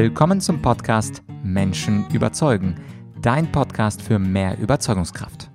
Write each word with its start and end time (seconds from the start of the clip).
Willkommen 0.00 0.40
zum 0.40 0.62
Podcast 0.62 1.24
Menschen 1.42 2.08
überzeugen, 2.10 2.80
dein 3.20 3.50
Podcast 3.50 4.00
für 4.00 4.20
mehr 4.20 4.56
Überzeugungskraft. 4.56 5.50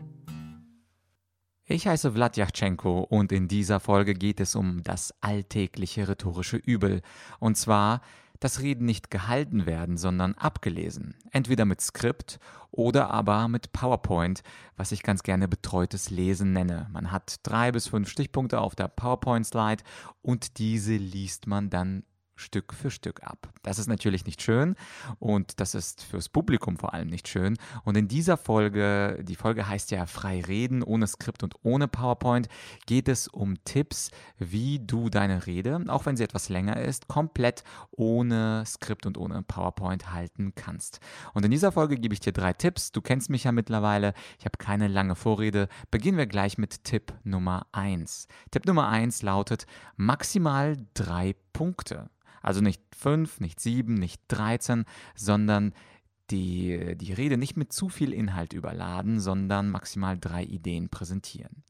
Ich 1.63 1.87
heiße 1.87 2.11
Vlad 2.11 2.35
Yachtschenko 2.35 3.03
und 3.03 3.31
in 3.31 3.47
dieser 3.47 3.79
Folge 3.79 4.13
geht 4.13 4.41
es 4.41 4.55
um 4.55 4.83
das 4.83 5.13
alltägliche 5.21 6.09
rhetorische 6.09 6.57
Übel. 6.57 7.03
Und 7.39 7.55
zwar, 7.55 8.01
dass 8.41 8.59
Reden 8.59 8.83
nicht 8.83 9.09
gehalten 9.09 9.65
werden, 9.65 9.95
sondern 9.95 10.33
abgelesen. 10.33 11.15
Entweder 11.31 11.63
mit 11.63 11.79
Skript 11.79 12.37
oder 12.69 13.11
aber 13.11 13.47
mit 13.47 13.71
PowerPoint, 13.71 14.43
was 14.75 14.91
ich 14.91 15.03
ganz 15.03 15.23
gerne 15.23 15.47
betreutes 15.47 16.09
Lesen 16.09 16.51
nenne. 16.51 16.89
Man 16.91 17.13
hat 17.13 17.37
drei 17.43 17.71
bis 17.71 17.87
fünf 17.87 18.09
Stichpunkte 18.09 18.59
auf 18.59 18.75
der 18.75 18.89
PowerPoint-Slide 18.89 19.83
und 20.21 20.57
diese 20.57 20.97
liest 20.97 21.47
man 21.47 21.69
dann 21.69 22.03
Stück 22.43 22.73
für 22.73 22.91
Stück 22.91 23.23
ab. 23.23 23.49
Das 23.63 23.79
ist 23.79 23.87
natürlich 23.87 24.25
nicht 24.25 24.41
schön 24.41 24.75
und 25.19 25.59
das 25.59 25.73
ist 25.73 26.03
fürs 26.03 26.29
Publikum 26.29 26.77
vor 26.77 26.93
allem 26.93 27.07
nicht 27.07 27.27
schön. 27.27 27.57
Und 27.83 27.97
in 27.97 28.07
dieser 28.07 28.37
Folge, 28.37 29.23
die 29.23 29.35
Folge 29.35 29.67
heißt 29.67 29.91
ja 29.91 30.05
frei 30.05 30.41
reden, 30.41 30.83
ohne 30.83 31.07
Skript 31.07 31.43
und 31.43 31.55
ohne 31.63 31.87
PowerPoint, 31.87 32.47
geht 32.85 33.07
es 33.07 33.27
um 33.27 33.63
Tipps, 33.63 34.11
wie 34.37 34.79
du 34.79 35.09
deine 35.09 35.45
Rede, 35.45 35.83
auch 35.87 36.05
wenn 36.05 36.17
sie 36.17 36.23
etwas 36.23 36.49
länger 36.49 36.77
ist, 36.77 37.07
komplett 37.07 37.63
ohne 37.91 38.63
Skript 38.65 39.05
und 39.05 39.17
ohne 39.17 39.41
PowerPoint 39.41 40.11
halten 40.11 40.53
kannst. 40.55 40.99
Und 41.33 41.45
in 41.45 41.51
dieser 41.51 41.71
Folge 41.71 41.95
gebe 41.95 42.13
ich 42.13 42.19
dir 42.19 42.33
drei 42.33 42.53
Tipps. 42.53 42.91
Du 42.91 43.01
kennst 43.01 43.29
mich 43.29 43.45
ja 43.45 43.51
mittlerweile. 43.51 44.13
Ich 44.39 44.45
habe 44.45 44.57
keine 44.57 44.87
lange 44.87 45.15
Vorrede. 45.15 45.67
Beginnen 45.89 46.17
wir 46.17 46.27
gleich 46.27 46.57
mit 46.57 46.83
Tipp 46.83 47.13
Nummer 47.23 47.67
1. 47.71 48.27
Tipp 48.51 48.65
Nummer 48.65 48.89
1 48.89 49.21
lautet 49.21 49.65
maximal 49.95 50.77
drei 50.93 51.35
Punkte. 51.53 52.09
Also 52.43 52.61
nicht 52.61 52.81
fünf, 52.95 53.39
nicht 53.39 53.59
sieben, 53.59 53.95
nicht 53.95 54.21
13, 54.27 54.85
sondern 55.15 55.73
die, 56.31 56.95
die 56.95 57.13
Rede 57.13 57.37
nicht 57.37 57.57
mit 57.57 57.73
zu 57.73 57.89
viel 57.89 58.13
Inhalt 58.13 58.53
überladen, 58.53 59.19
sondern 59.19 59.69
maximal 59.69 60.17
drei 60.17 60.43
Ideen 60.43 60.89
präsentieren. 60.89 61.63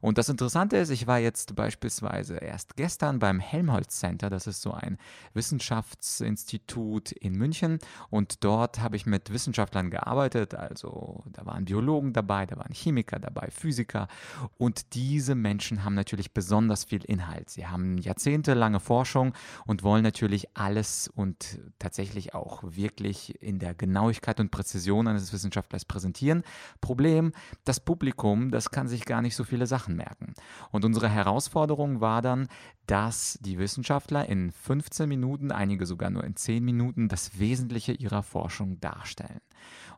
Und 0.00 0.18
das 0.18 0.28
Interessante 0.28 0.76
ist, 0.76 0.90
ich 0.90 1.06
war 1.06 1.18
jetzt 1.18 1.56
beispielsweise 1.56 2.36
erst 2.36 2.76
gestern 2.76 3.18
beim 3.18 3.40
Helmholtz 3.40 3.98
Center, 3.98 4.30
das 4.30 4.46
ist 4.46 4.62
so 4.62 4.72
ein 4.72 4.98
Wissenschaftsinstitut 5.34 7.12
in 7.12 7.32
München 7.32 7.78
und 8.10 8.44
dort 8.44 8.80
habe 8.80 8.96
ich 8.96 9.06
mit 9.06 9.32
Wissenschaftlern 9.32 9.90
gearbeitet, 9.90 10.54
also 10.54 11.24
da 11.32 11.46
waren 11.46 11.64
Biologen 11.64 12.12
dabei, 12.12 12.46
da 12.46 12.56
waren 12.56 12.72
Chemiker 12.72 13.18
dabei, 13.18 13.48
Physiker 13.50 14.08
und 14.58 14.94
diese 14.94 15.34
Menschen 15.34 15.82
haben 15.82 15.94
natürlich 15.94 16.32
besonders 16.32 16.84
viel 16.84 17.04
Inhalt. 17.04 17.50
Sie 17.50 17.66
haben 17.66 17.98
jahrzehntelange 17.98 18.80
Forschung 18.80 19.32
und 19.66 19.82
wollen 19.82 20.02
natürlich 20.02 20.56
alles 20.56 21.08
und 21.08 21.58
tatsächlich 21.78 22.34
auch 22.34 22.62
wirklich 22.62 23.42
in 23.42 23.58
der 23.58 23.74
Genauigkeit 23.96 24.40
und 24.40 24.50
Präzision 24.50 25.08
eines 25.08 25.32
Wissenschaftlers 25.32 25.86
präsentieren. 25.86 26.42
Problem, 26.82 27.32
das 27.64 27.80
Publikum, 27.80 28.50
das 28.50 28.70
kann 28.70 28.88
sich 28.88 29.06
gar 29.06 29.22
nicht 29.22 29.34
so 29.34 29.42
viele 29.42 29.66
Sachen 29.66 29.96
merken. 29.96 30.34
Und 30.70 30.84
unsere 30.84 31.08
Herausforderung 31.08 32.02
war 32.02 32.20
dann, 32.20 32.48
dass 32.86 33.38
die 33.40 33.58
Wissenschaftler 33.58 34.28
in 34.28 34.52
15 34.52 35.08
Minuten, 35.08 35.50
einige 35.50 35.86
sogar 35.86 36.10
nur 36.10 36.24
in 36.24 36.36
10 36.36 36.62
Minuten, 36.62 37.08
das 37.08 37.38
Wesentliche 37.38 37.92
ihrer 37.92 38.22
Forschung 38.22 38.78
darstellen. 38.80 39.40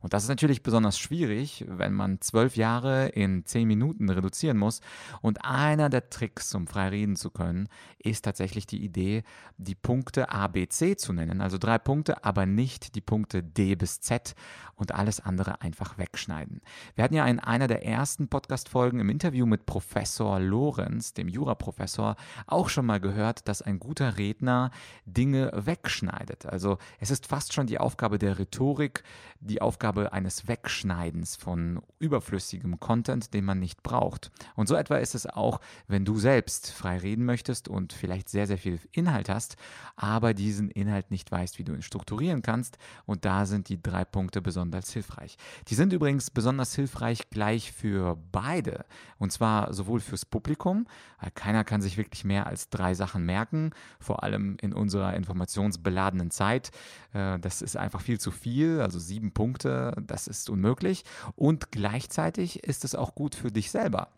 Und 0.01 0.13
das 0.13 0.23
ist 0.25 0.29
natürlich 0.29 0.63
besonders 0.63 0.99
schwierig, 0.99 1.65
wenn 1.69 1.93
man 1.93 2.21
zwölf 2.21 2.57
Jahre 2.57 3.09
in 3.09 3.45
zehn 3.45 3.67
Minuten 3.67 4.09
reduzieren 4.09 4.57
muss. 4.57 4.81
Und 5.21 5.45
einer 5.45 5.89
der 5.89 6.11
Tricks, 6.11 6.55
um 6.55 6.67
frei 6.67 6.89
reden 6.89 7.17
zu 7.17 7.31
können, 7.31 7.69
ist 7.99 8.25
tatsächlich 8.25 8.67
die 8.67 8.83
Idee, 8.83 9.25
die 9.57 9.75
Punkte 9.75 10.31
A, 10.31 10.47
B, 10.47 10.69
C 10.69 10.97
zu 10.97 11.13
nennen. 11.13 11.41
Also 11.41 11.59
drei 11.59 11.79
Punkte, 11.79 12.25
aber 12.25 12.47
nicht 12.47 12.95
die 12.95 13.01
Punkte 13.01 13.43
D 13.43 13.75
bis 13.75 13.88
Z 13.89 14.35
und 14.79 14.95
alles 14.95 15.21
andere 15.21 15.61
einfach 15.61 15.99
wegschneiden. 15.99 16.61
Wir 16.95 17.05
hatten 17.05 17.15
ja 17.15 17.27
in 17.27 17.41
einer 17.41 17.67
der 17.67 17.85
ersten 17.85 18.29
Podcast-Folgen 18.29 19.01
im 19.01 19.11
Interview 19.11 19.45
mit 19.45 19.67
Professor 19.67 20.39
Lorenz, 20.39 21.15
dem 21.15 21.29
Juraprofessor, 21.29 22.17
auch 22.47 22.69
schon 22.69 22.87
mal 22.87 23.01
gehört, 23.01 23.49
dass 23.49 23.61
ein 23.63 23.81
guter 23.81 24.17
Redner 24.19 24.71
Dinge 25.05 25.51
wegschneidet. 25.55 26.47
Also 26.47 26.79
es 27.01 27.11
ist 27.11 27.27
fast 27.27 27.53
schon 27.53 27.67
die 27.67 27.79
Aufgabe 27.79 28.19
der 28.19 28.39
Rhetorik, 28.39 29.03
die 29.41 29.61
Aufgabe 29.61 30.13
eines 30.13 30.47
Wegschneidens 30.49 31.37
von 31.37 31.83
überflüssigem 31.99 32.79
Content, 32.79 33.35
den 33.35 33.45
man 33.45 33.59
nicht 33.59 33.83
braucht. 33.83 34.31
Und 34.55 34.69
so 34.69 34.75
etwa 34.75 34.97
ist 34.99 35.15
es 35.15 35.27
auch, 35.27 35.61
wenn 35.89 36.05
du 36.05 36.19
selbst 36.19 36.71
frei 36.71 36.99
reden 36.99 37.25
möchtest 37.25 37.69
und 37.69 37.93
vielleicht 37.93 38.29
sehr, 38.29 38.47
sehr 38.47 38.59
viel 38.59 38.79
Inhalt 38.93 39.29
hast, 39.29 39.57
aber 39.97 40.35
diesen 40.35 40.71
Inhalt 40.71 41.11
nicht 41.11 41.31
weißt, 41.31 41.59
wie 41.59 41.65
du 41.65 41.75
ihn 41.75 41.83
strukturieren 41.83 42.43
kannst. 42.43 42.79
Und 43.07 43.25
da 43.25 43.47
sind 43.47 43.69
die 43.69 43.78
drei 43.83 44.05
Punkte 44.05 44.43
besonders 44.43 44.93
hilfreich. 44.93 45.37
Die 45.69 45.75
sind 45.75 45.93
übrigens 45.93 46.31
besonders 46.31 46.75
hilfreich 46.75 47.31
gleich 47.31 47.73
für 47.73 48.17
beide. 48.33 48.85
Und 49.19 49.33
zwar 49.33 49.73
sowohl 49.73 50.01
fürs 50.01 50.25
Publikum, 50.25 50.87
weil 51.21 51.31
keiner 51.31 51.65
kann 51.65 51.81
sich 51.81 51.97
wirklich 51.97 52.25
mehr 52.25 52.47
als 52.47 52.71
drei 52.71 52.95
Sachen 52.95 53.25
merken, 53.25 53.71
vor 54.01 54.23
allem 54.23 54.57
in 54.61 54.73
unserer 54.73 55.15
informationsbeladenen 55.15 56.31
Zeit. 56.31 56.71
Äh, 57.13 57.39
das 57.39 57.63
ist 57.63 57.77
einfach 57.77 58.01
viel 58.01 58.21
zu 58.21 58.31
viel, 58.31 58.81
also 58.81 58.99
sieben 58.99 59.33
Punkte, 59.33 59.95
das 60.07 60.27
ist 60.27 60.51
unmöglich. 60.51 61.05
Und 61.37 61.73
gleichzeitig 61.73 62.65
ist 62.65 62.85
es 62.85 62.95
auch 62.95 63.15
gut 63.15 63.35
für 63.35 63.51
dich 63.51 63.71
selber. 63.71 64.09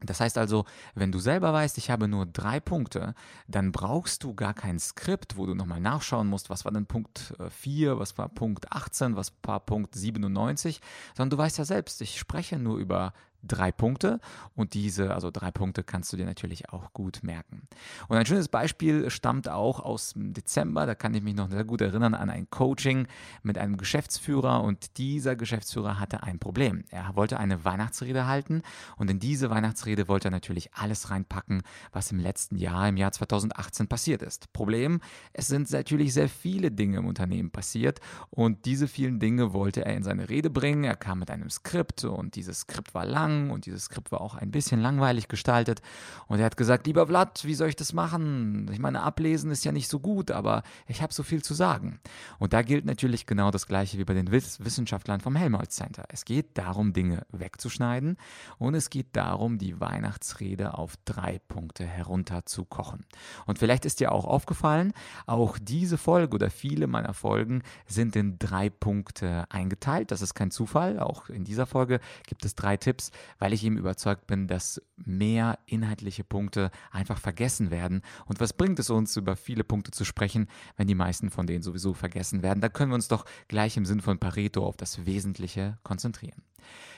Das 0.00 0.20
heißt 0.20 0.36
also, 0.36 0.66
wenn 0.94 1.10
du 1.10 1.18
selber 1.18 1.52
weißt, 1.52 1.78
ich 1.78 1.90
habe 1.90 2.06
nur 2.06 2.26
drei 2.26 2.60
Punkte, 2.60 3.14
dann 3.48 3.72
brauchst 3.72 4.24
du 4.24 4.34
gar 4.34 4.52
kein 4.52 4.78
Skript, 4.78 5.38
wo 5.38 5.46
du 5.46 5.54
nochmal 5.54 5.80
nachschauen 5.80 6.26
musst, 6.26 6.50
was 6.50 6.66
war 6.66 6.72
denn 6.72 6.86
Punkt 6.86 7.34
4, 7.48 7.92
äh, 7.92 7.98
was 7.98 8.18
war 8.18 8.28
Punkt 8.28 8.70
18, 8.72 9.16
was 9.16 9.32
war 9.42 9.60
Punkt 9.60 9.94
97, 9.94 10.80
sondern 11.16 11.30
du 11.30 11.38
weißt 11.38 11.56
ja 11.58 11.64
selbst, 11.64 12.02
ich 12.02 12.18
spreche 12.18 12.58
nur 12.58 12.76
über 12.76 13.14
drei 13.46 13.72
Punkte 13.72 14.20
und 14.54 14.74
diese, 14.74 15.14
also 15.14 15.30
drei 15.30 15.50
Punkte 15.50 15.82
kannst 15.82 16.12
du 16.12 16.16
dir 16.16 16.26
natürlich 16.26 16.70
auch 16.70 16.92
gut 16.92 17.20
merken. 17.22 17.68
Und 18.08 18.16
ein 18.16 18.26
schönes 18.26 18.48
Beispiel 18.48 19.10
stammt 19.10 19.48
auch 19.48 19.80
aus 19.80 20.12
dem 20.12 20.32
Dezember, 20.32 20.86
da 20.86 20.94
kann 20.94 21.14
ich 21.14 21.22
mich 21.22 21.34
noch 21.34 21.50
sehr 21.50 21.64
gut 21.64 21.80
erinnern 21.80 22.14
an 22.14 22.30
ein 22.30 22.48
Coaching 22.50 23.06
mit 23.42 23.58
einem 23.58 23.76
Geschäftsführer 23.76 24.62
und 24.62 24.98
dieser 24.98 25.36
Geschäftsführer 25.36 25.98
hatte 26.00 26.22
ein 26.22 26.38
Problem. 26.38 26.84
Er 26.90 27.14
wollte 27.14 27.38
eine 27.38 27.64
Weihnachtsrede 27.64 28.26
halten 28.26 28.62
und 28.96 29.10
in 29.10 29.18
diese 29.18 29.50
Weihnachtsrede 29.50 30.08
wollte 30.08 30.28
er 30.28 30.32
natürlich 30.32 30.74
alles 30.74 31.10
reinpacken, 31.10 31.62
was 31.92 32.12
im 32.12 32.18
letzten 32.18 32.56
Jahr, 32.56 32.88
im 32.88 32.96
Jahr 32.96 33.12
2018 33.12 33.88
passiert 33.88 34.22
ist. 34.22 34.52
Problem, 34.52 35.00
es 35.32 35.48
sind 35.48 35.70
natürlich 35.70 36.14
sehr 36.14 36.28
viele 36.28 36.70
Dinge 36.70 36.98
im 36.98 37.06
Unternehmen 37.06 37.50
passiert 37.50 38.00
und 38.30 38.64
diese 38.64 38.88
vielen 38.88 39.18
Dinge 39.18 39.52
wollte 39.52 39.84
er 39.84 39.94
in 39.94 40.02
seine 40.02 40.28
Rede 40.28 40.50
bringen. 40.50 40.84
Er 40.84 40.96
kam 40.96 41.18
mit 41.18 41.30
einem 41.30 41.50
Skript 41.50 42.04
und 42.04 42.36
dieses 42.36 42.60
Skript 42.60 42.94
war 42.94 43.04
lang 43.04 43.35
lang 43.36 43.50
und 43.50 43.66
dieses 43.66 43.84
Skript 43.84 44.12
war 44.12 44.20
auch 44.20 44.34
ein 44.34 44.50
bisschen 44.50 44.80
langweilig 44.80 45.28
gestaltet. 45.28 45.80
Und 46.26 46.38
er 46.38 46.46
hat 46.46 46.56
gesagt, 46.56 46.86
lieber 46.86 47.06
Vlad, 47.06 47.44
wie 47.44 47.54
soll 47.54 47.68
ich 47.68 47.76
das 47.76 47.92
machen? 47.92 48.68
Ich 48.72 48.78
meine, 48.78 49.02
ablesen 49.02 49.50
ist 49.50 49.64
ja 49.64 49.72
nicht 49.72 49.88
so 49.88 50.00
gut, 50.00 50.30
aber 50.30 50.62
ich 50.86 51.02
habe 51.02 51.12
so 51.12 51.22
viel 51.22 51.42
zu 51.42 51.54
sagen. 51.54 52.00
Und 52.38 52.52
da 52.52 52.62
gilt 52.62 52.84
natürlich 52.84 53.26
genau 53.26 53.50
das 53.50 53.66
gleiche 53.66 53.98
wie 53.98 54.04
bei 54.04 54.14
den 54.14 54.30
Wissenschaftlern 54.30 55.20
vom 55.20 55.36
Helmholtz 55.36 55.76
Center. 55.76 56.04
Es 56.08 56.24
geht 56.24 56.58
darum, 56.58 56.92
Dinge 56.92 57.26
wegzuschneiden 57.30 58.16
und 58.58 58.74
es 58.74 58.90
geht 58.90 59.14
darum, 59.14 59.58
die 59.58 59.80
Weihnachtsrede 59.80 60.74
auf 60.78 60.94
drei 61.04 61.40
Punkte 61.48 61.84
herunterzukochen. 61.84 63.04
Und 63.46 63.58
vielleicht 63.58 63.84
ist 63.84 64.00
dir 64.00 64.12
auch 64.12 64.24
aufgefallen, 64.24 64.92
auch 65.26 65.58
diese 65.60 65.98
Folge 65.98 66.34
oder 66.34 66.50
viele 66.50 66.86
meiner 66.86 67.14
Folgen 67.14 67.62
sind 67.86 68.16
in 68.16 68.38
drei 68.38 68.70
Punkte 68.70 69.44
eingeteilt. 69.50 70.10
Das 70.10 70.22
ist 70.22 70.34
kein 70.34 70.50
Zufall. 70.50 70.98
Auch 70.98 71.28
in 71.28 71.44
dieser 71.44 71.66
Folge 71.66 72.00
gibt 72.26 72.44
es 72.44 72.54
drei 72.54 72.76
Tipps, 72.76 73.10
weil 73.38 73.52
ich 73.52 73.64
eben 73.64 73.78
überzeugt 73.78 74.26
bin, 74.26 74.46
dass 74.46 74.82
mehr 74.96 75.58
inhaltliche 75.66 76.24
Punkte 76.24 76.70
einfach 76.90 77.18
vergessen 77.18 77.70
werden. 77.70 78.02
Und 78.26 78.40
was 78.40 78.52
bringt 78.52 78.78
es 78.78 78.90
uns, 78.90 79.16
über 79.16 79.36
viele 79.36 79.64
Punkte 79.64 79.90
zu 79.90 80.04
sprechen, 80.04 80.48
wenn 80.76 80.88
die 80.88 80.94
meisten 80.94 81.30
von 81.30 81.46
denen 81.46 81.62
sowieso 81.62 81.94
vergessen 81.94 82.42
werden? 82.42 82.60
Da 82.60 82.68
können 82.68 82.90
wir 82.90 82.96
uns 82.96 83.08
doch 83.08 83.24
gleich 83.48 83.76
im 83.76 83.86
Sinn 83.86 84.00
von 84.00 84.18
Pareto 84.18 84.66
auf 84.66 84.76
das 84.76 85.06
Wesentliche 85.06 85.78
konzentrieren. 85.82 86.42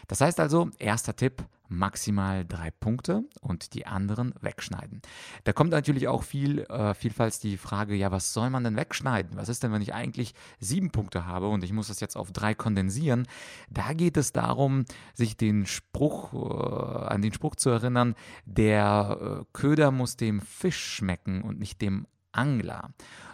Das 0.07 0.21
heißt 0.21 0.41
also, 0.41 0.71
erster 0.79 1.15
Tipp, 1.15 1.45
maximal 1.69 2.45
drei 2.47 2.71
Punkte 2.71 3.25
und 3.41 3.75
die 3.75 3.87
anderen 3.87 4.35
wegschneiden. 4.41 5.03
Da 5.45 5.53
kommt 5.53 5.71
natürlich 5.71 6.09
auch 6.09 6.23
viel, 6.23 6.61
äh, 6.61 6.95
vielfalt 6.95 7.43
die 7.43 7.57
Frage, 7.57 7.95
ja, 7.95 8.11
was 8.11 8.33
soll 8.33 8.51
man 8.51 8.65
denn 8.65 8.77
wegschneiden? 8.77 9.37
Was 9.37 9.49
ist 9.49 9.63
denn, 9.63 9.73
wenn 9.73 9.83
ich 9.83 9.95
eigentlich 9.95 10.35
sieben 10.59 10.91
Punkte 10.91 11.27
habe 11.27 11.49
und 11.49 11.63
ich 11.63 11.73
muss 11.73 11.89
das 11.89 12.01
jetzt 12.01 12.17
auf 12.17 12.33
drei 12.33 12.55
kondensieren? 12.55 13.27
Da 13.71 13.93
geht 13.93 14.17
es 14.17 14.33
darum, 14.33 14.85
sich 15.15 15.37
den 15.37 15.67
Spruch, 15.67 16.33
äh, 16.33 17.07
an 17.07 17.23
den 17.23 17.33
Spruch 17.33 17.57
zu 17.57 17.71
erinnern, 17.71 18.15
der 18.47 19.19
äh, 19.21 19.45
Köder 19.53 19.91
muss 19.91 20.17
dem 20.17 20.41
Fisch 20.41 20.83
schmecken 20.83 21.43
und 21.43 21.59
nicht 21.59 21.83
dem 21.83 22.07
Angler. 22.33 22.91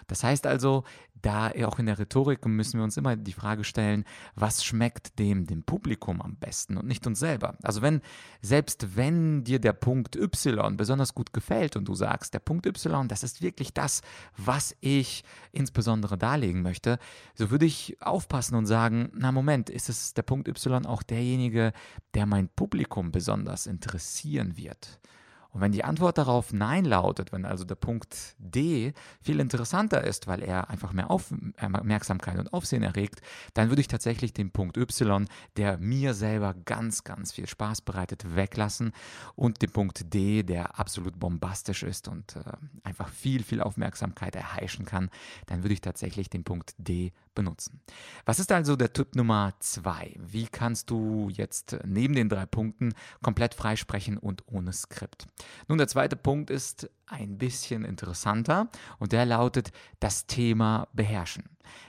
Das 0.07 0.23
heißt 0.23 0.47
also, 0.47 0.85
da 1.25 1.51
auch 1.65 1.79
in 1.79 1.87
der 1.87 1.99
Rhetorik 1.99 2.45
müssen 2.47 2.79
wir 2.79 2.85
uns 2.85 2.97
immer 2.97 3.17
die 3.17 3.33
Frage 3.33 3.65
stellen, 3.65 4.05
was 4.35 4.63
schmeckt 4.63 5.19
dem, 5.19 5.47
dem 5.47 5.63
Publikum 5.63 6.21
am 6.21 6.37
besten 6.37 6.77
und 6.77 6.87
nicht 6.87 7.07
uns 7.07 7.19
selber. 7.19 7.57
Also 7.63 7.81
wenn, 7.81 8.03
selbst 8.43 8.97
wenn 8.97 9.43
dir 9.43 9.59
der 9.59 9.73
Punkt 9.73 10.17
Y 10.17 10.77
besonders 10.77 11.15
gut 11.15 11.33
gefällt 11.33 11.77
und 11.77 11.89
du 11.89 11.95
sagst, 11.95 12.35
der 12.35 12.41
Punkt 12.41 12.67
Y, 12.67 13.09
das 13.09 13.23
ist 13.23 13.41
wirklich 13.41 13.73
das, 13.73 14.03
was 14.37 14.77
ich 14.81 15.25
insbesondere 15.53 16.19
darlegen 16.19 16.61
möchte, 16.61 16.99
so 17.35 17.51
würde 17.51 17.65
ich 17.65 17.97
aufpassen 18.03 18.55
und 18.55 18.67
sagen, 18.67 19.11
na 19.15 19.33
Moment, 19.33 19.71
ist 19.71 19.89
es 19.89 20.13
der 20.13 20.23
Punkt 20.23 20.47
Y 20.49 20.85
auch 20.85 21.03
derjenige, 21.03 21.73
der 22.13 22.27
mein 22.27 22.49
Publikum 22.51 23.13
besonders 23.13 23.67
interessieren 23.67 24.59
wird? 24.59 25.01
Und 25.55 25.61
wenn 25.61 25.73
die 25.73 25.85
Antwort 25.85 26.19
darauf 26.19 26.53
Nein 26.53 26.85
lautet, 26.85 27.31
wenn 27.31 27.45
also 27.45 27.65
der 27.65 27.77
Punkt 27.77 28.35
D 28.39 28.93
viel 29.21 29.39
interessanter 29.39 30.03
ist, 30.03 30.27
weil 30.27 30.43
er 30.43 30.69
einfach 30.69 30.93
mehr 30.93 31.13
Aufmerksamkeit 31.13 32.39
und 32.39 32.53
Aufsehen 32.53 32.83
erregt, 32.83 33.21
dann 33.55 33.69
würde 33.69 33.81
ich 33.81 33.87
tatsächlich 33.87 34.33
den 34.33 34.51
Punkt 34.51 34.77
Y, 34.77 35.27
der 35.57 35.79
mir 35.79 36.13
selber 36.13 36.55
ganz, 36.65 37.05
ganz 37.05 37.31
viel 37.31 37.47
Spaß 37.47 37.83
bereitet, 37.83 38.35
weglassen 38.35 38.93
und 39.37 39.63
den 39.63 39.71
Punkt 39.71 40.13
D, 40.13 40.43
der 40.43 40.81
absolut 40.81 41.21
bombastisch 41.21 41.85
ist 41.85 42.09
und 42.09 42.35
äh, 42.35 42.41
einfach 42.83 43.09
viel, 43.09 43.45
viel 43.45 43.61
Aufmerksamkeit 43.61 44.35
erheischen 44.35 44.85
kann, 44.85 45.09
dann 45.47 45.63
würde 45.63 45.75
ich 45.75 45.81
tatsächlich 45.81 46.29
den 46.29 46.43
Punkt 46.43 46.75
D 46.79 47.13
benutzen. 47.35 47.81
Was 48.25 48.39
ist 48.39 48.51
also 48.51 48.77
der 48.77 48.93
Tipp 48.93 49.15
Nummer 49.15 49.55
zwei? 49.61 50.15
Wie 50.19 50.47
kannst 50.47 50.91
du 50.91 51.29
jetzt 51.31 51.77
neben 51.85 52.15
den 52.15 52.29
drei 52.29 52.47
Punkten 52.47 52.95
komplett 53.23 53.55
freisprechen 53.55 54.19
und 54.19 54.43
ohne 54.47 54.73
Skript? 54.73 55.27
Nun, 55.69 55.79
der 55.79 55.89
zweite 55.89 56.17
Punkt 56.17 56.51
ist 56.51 56.91
ein 57.07 57.39
bisschen 57.39 57.85
interessanter 57.85 58.69
und 58.99 59.13
der 59.13 59.27
lautet 59.27 59.71
das 60.01 60.27
Thema 60.27 60.89
beherrschen. 60.93 61.45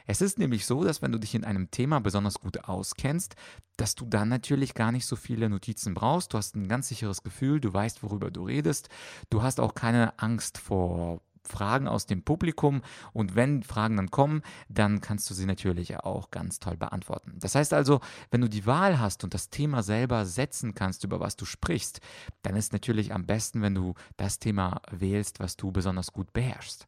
Es 0.06 0.22
ist 0.22 0.40
nämlich 0.40 0.66
so, 0.66 0.84
dass 0.84 1.02
wenn 1.02 1.12
du 1.12 1.20
dich 1.20 1.36
in 1.36 1.44
einem 1.44 1.72
Thema 1.72 2.00
besonders 2.00 2.40
gut 2.40 2.64
auskennst, 2.66 3.36
dass 3.78 3.96
du 3.96 4.06
dann 4.06 4.30
natürlich 4.30 4.74
gar 4.74 4.92
nicht 4.92 5.06
so 5.06 5.16
viele 5.16 5.50
Notizen 5.50 5.94
brauchst. 5.94 6.34
Du 6.34 6.38
hast 6.38 6.56
ein 6.56 6.68
ganz 6.68 6.88
sicheres 6.88 7.24
Gefühl, 7.24 7.60
du 7.60 7.74
weißt, 7.74 8.04
worüber 8.04 8.32
du 8.32 8.44
redest. 8.44 8.90
Du 9.30 9.44
hast 9.44 9.60
auch 9.60 9.76
keine 9.76 10.18
Angst 10.20 10.58
vor 10.58 11.22
Fragen 11.48 11.88
aus 11.88 12.06
dem 12.06 12.24
Publikum 12.24 12.82
und 13.14 13.36
wenn 13.36 13.64
Fragen 13.64 13.98
dann 13.98 14.12
kommen, 14.12 14.42
dann 14.70 15.02
kannst 15.02 15.30
du 15.30 15.34
sie 15.34 15.46
natürlich 15.46 15.98
auch 16.00 16.32
ganz 16.32 16.60
toll 16.60 16.78
beantworten. 16.78 17.34
Das 17.40 17.56
heißt 17.56 17.74
also, 17.74 18.02
wenn 18.32 18.42
du 18.42 18.50
die 18.50 18.66
Wahl 18.66 19.00
hast 19.00 19.24
und 19.24 19.34
das 19.34 19.50
Thema 19.50 19.84
selber 19.84 20.26
setzen 20.26 20.74
kannst, 20.74 21.04
über 21.04 21.20
was 21.20 21.36
du 21.36 21.46
sprichst, 21.46 22.02
dann 22.42 22.56
ist 22.56 22.74
natürlich 22.74 23.14
am 23.14 23.26
besten, 23.26 23.62
wenn 23.62 23.76
du 23.76 23.94
das 24.18 24.40
Thema 24.40 24.82
wählst, 24.92 25.40
was 25.40 25.58
du 25.58 25.72
besonders 25.72 26.12
gut 26.12 26.34
beherrschst. 26.34 26.88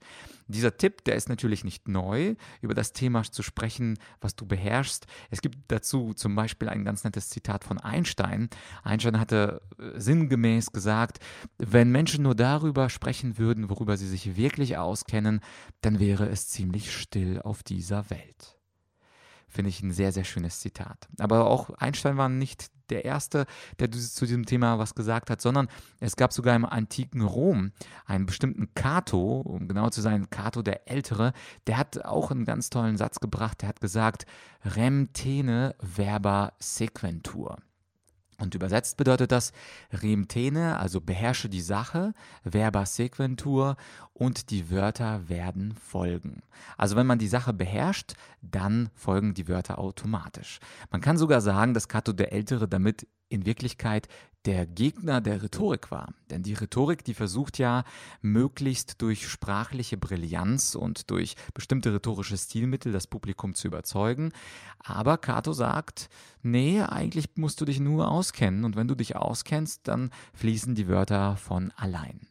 Dieser 0.49 0.77
Tipp, 0.77 1.03
der 1.03 1.15
ist 1.15 1.27
natürlich 1.27 1.65
nicht 1.65 1.89
neu, 1.89 2.35
über 2.61 2.73
das 2.73 2.93
Thema 2.93 3.23
zu 3.23 3.43
sprechen, 3.43 3.99
was 4.21 4.35
du 4.35 4.45
beherrschst. 4.45 5.05
Es 5.29 5.41
gibt 5.41 5.57
dazu 5.67 6.13
zum 6.13 6.35
Beispiel 6.35 6.69
ein 6.69 6.85
ganz 6.85 7.03
nettes 7.03 7.29
Zitat 7.29 7.65
von 7.65 7.77
Einstein. 7.79 8.49
Einstein 8.83 9.19
hatte 9.19 9.61
äh, 9.77 9.99
sinngemäß 9.99 10.71
gesagt, 10.71 11.19
wenn 11.57 11.91
Menschen 11.91 12.23
nur 12.23 12.35
darüber 12.35 12.89
sprechen 12.89 13.37
würden, 13.37 13.69
worüber 13.69 13.97
sie 13.97 14.07
sich 14.07 14.37
wirklich 14.37 14.46
auskennen, 14.77 15.41
dann 15.81 15.99
wäre 15.99 16.27
es 16.27 16.47
ziemlich 16.47 16.91
still 16.93 17.41
auf 17.41 17.63
dieser 17.63 18.09
Welt. 18.09 18.57
Finde 19.47 19.69
ich 19.69 19.81
ein 19.81 19.91
sehr, 19.91 20.11
sehr 20.11 20.25
schönes 20.25 20.59
Zitat. 20.59 21.07
Aber 21.19 21.47
auch 21.47 21.69
Einstein 21.71 22.17
war 22.17 22.27
nicht 22.27 22.69
der 22.89 23.05
Erste, 23.05 23.45
der 23.79 23.91
zu 23.91 24.25
diesem 24.25 24.45
Thema 24.45 24.79
was 24.79 24.95
gesagt 24.95 25.29
hat, 25.29 25.41
sondern 25.41 25.67
es 25.99 26.15
gab 26.15 26.33
sogar 26.33 26.55
im 26.55 26.65
antiken 26.65 27.21
Rom 27.21 27.71
einen 28.05 28.25
bestimmten 28.25 28.73
Cato, 28.73 29.41
um 29.41 29.67
genau 29.67 29.89
zu 29.89 30.01
sein, 30.01 30.29
Cato 30.29 30.61
der 30.61 30.89
Ältere, 30.89 31.33
der 31.67 31.77
hat 31.77 32.05
auch 32.05 32.31
einen 32.31 32.45
ganz 32.45 32.69
tollen 32.69 32.97
Satz 32.97 33.19
gebracht, 33.19 33.61
der 33.61 33.69
hat 33.69 33.81
gesagt, 33.81 34.25
rem 34.63 35.11
tene 35.13 35.75
verba 35.79 36.53
sequentur. 36.59 37.57
Und 38.39 38.53
übersetzt 38.53 38.97
bedeutet 38.97 39.31
das 39.31 39.51
Remtene, 39.91 40.77
also 40.77 41.01
beherrsche 41.01 41.49
die 41.49 41.61
Sache, 41.61 42.13
Verba 42.43 42.85
sequentur 42.85 43.77
und 44.13 44.51
die 44.51 44.69
Wörter 44.69 45.27
werden 45.27 45.73
folgen. 45.73 46.43
Also 46.77 46.95
wenn 46.95 47.07
man 47.07 47.17
die 47.17 47.27
Sache 47.27 47.51
beherrscht, 47.51 48.13
dann 48.41 48.89
folgen 48.93 49.33
die 49.33 49.47
Wörter 49.47 49.79
automatisch. 49.79 50.59
Man 50.91 51.01
kann 51.01 51.17
sogar 51.17 51.41
sagen, 51.41 51.73
dass 51.73 51.87
Cato 51.87 52.13
der 52.13 52.31
Ältere 52.31 52.67
damit 52.67 53.07
in 53.29 53.45
Wirklichkeit 53.45 54.07
der 54.47 54.65
Gegner 54.65 55.19
der 55.19 55.43
Rhetorik 55.43 55.91
war. 55.91 56.13
Denn 56.29 56.41
die 56.41 56.53
Rhetorik, 56.53 57.03
die 57.03 57.13
versucht 57.13 57.57
ja 57.57 57.83
möglichst 58.21 59.01
durch 59.01 59.27
sprachliche 59.27 59.97
Brillanz 59.97 60.73
und 60.73 61.11
durch 61.11 61.35
bestimmte 61.53 61.93
rhetorische 61.93 62.37
Stilmittel 62.37 62.93
das 62.93 63.07
Publikum 63.07 63.55
zu 63.55 63.67
überzeugen. 63.67 64.31
Aber 64.79 65.17
Cato 65.17 65.51
sagt, 65.51 66.09
nee, 66.43 66.81
eigentlich 66.81 67.29
musst 67.35 67.59
du 67.59 67.65
dich 67.65 67.81
nur 67.81 68.09
auskennen 68.09 68.63
und 68.63 68.77
wenn 68.77 68.87
du 68.87 68.95
dich 68.95 69.17
auskennst, 69.17 69.87
dann 69.87 70.11
fließen 70.33 70.75
die 70.75 70.87
Wörter 70.87 71.35
von 71.35 71.73
allein. 71.75 72.21